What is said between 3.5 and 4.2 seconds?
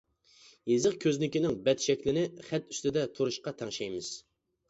تەڭشەيمىز.